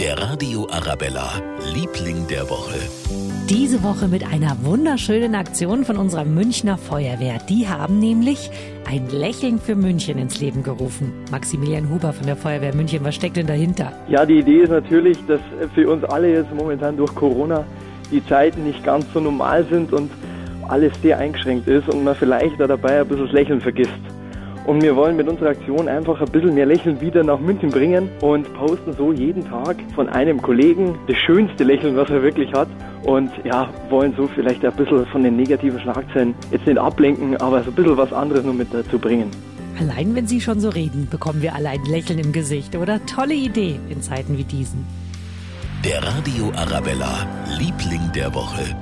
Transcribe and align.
Der 0.00 0.16
Radio 0.16 0.68
Arabella, 0.70 1.28
Liebling 1.74 2.28
der 2.28 2.48
Woche. 2.48 2.78
Diese 3.50 3.82
Woche 3.82 4.06
mit 4.06 4.24
einer 4.24 4.56
wunderschönen 4.62 5.34
Aktion 5.34 5.84
von 5.84 5.96
unserer 5.96 6.24
Münchner 6.24 6.78
Feuerwehr. 6.78 7.38
Die 7.48 7.66
haben 7.66 7.98
nämlich 7.98 8.48
ein 8.88 9.08
Lächeln 9.08 9.58
für 9.58 9.74
München 9.74 10.16
ins 10.18 10.38
Leben 10.38 10.62
gerufen. 10.62 11.12
Maximilian 11.32 11.90
Huber 11.90 12.12
von 12.12 12.26
der 12.26 12.36
Feuerwehr 12.36 12.76
München, 12.76 13.00
was 13.02 13.16
steckt 13.16 13.38
denn 13.38 13.48
dahinter? 13.48 13.92
Ja, 14.08 14.24
die 14.24 14.38
Idee 14.38 14.60
ist 14.62 14.70
natürlich, 14.70 15.18
dass 15.26 15.40
für 15.74 15.90
uns 15.90 16.04
alle 16.04 16.32
jetzt 16.32 16.54
momentan 16.54 16.96
durch 16.96 17.12
Corona 17.16 17.64
die 18.12 18.24
Zeiten 18.24 18.62
nicht 18.62 18.84
ganz 18.84 19.04
so 19.12 19.18
normal 19.18 19.64
sind 19.64 19.92
und 19.92 20.12
alles 20.68 20.92
sehr 21.02 21.18
eingeschränkt 21.18 21.66
ist 21.66 21.88
und 21.88 22.04
man 22.04 22.14
vielleicht 22.14 22.60
da 22.60 22.68
dabei 22.68 23.00
ein 23.00 23.08
bisschen 23.08 23.24
das 23.24 23.32
Lächeln 23.32 23.60
vergisst. 23.60 23.98
Und 24.68 24.82
wir 24.82 24.94
wollen 24.96 25.16
mit 25.16 25.26
unserer 25.26 25.48
Aktion 25.48 25.88
einfach 25.88 26.20
ein 26.20 26.30
bisschen 26.30 26.52
mehr 26.52 26.66
Lächeln 26.66 27.00
wieder 27.00 27.24
nach 27.24 27.40
München 27.40 27.70
bringen 27.70 28.10
und 28.20 28.52
posten 28.52 28.92
so 28.92 29.14
jeden 29.14 29.42
Tag 29.48 29.78
von 29.94 30.10
einem 30.10 30.42
Kollegen 30.42 30.94
das 31.06 31.16
schönste 31.16 31.64
Lächeln, 31.64 31.96
was 31.96 32.10
er 32.10 32.22
wirklich 32.22 32.52
hat. 32.52 32.68
Und 33.04 33.30
ja, 33.44 33.70
wollen 33.88 34.12
so 34.14 34.26
vielleicht 34.26 34.62
ein 34.66 34.76
bisschen 34.76 35.06
von 35.06 35.22
den 35.22 35.36
negativen 35.36 35.80
Schlagzeilen 35.80 36.34
jetzt 36.50 36.66
nicht 36.66 36.76
ablenken, 36.76 37.34
aber 37.38 37.62
so 37.62 37.70
ein 37.70 37.76
bisschen 37.76 37.96
was 37.96 38.12
anderes 38.12 38.44
noch 38.44 38.52
mit 38.52 38.68
dazu 38.70 38.98
bringen. 38.98 39.30
Allein 39.80 40.14
wenn 40.14 40.26
Sie 40.26 40.38
schon 40.38 40.60
so 40.60 40.68
reden, 40.68 41.08
bekommen 41.10 41.40
wir 41.40 41.54
alle 41.54 41.70
ein 41.70 41.84
Lächeln 41.86 42.18
im 42.18 42.32
Gesicht, 42.32 42.76
oder? 42.76 43.00
Tolle 43.06 43.32
Idee 43.32 43.80
in 43.88 44.02
Zeiten 44.02 44.36
wie 44.36 44.44
diesen. 44.44 44.84
Der 45.82 46.02
Radio 46.02 46.52
Arabella, 46.54 47.26
Liebling 47.58 48.12
der 48.14 48.34
Woche. 48.34 48.76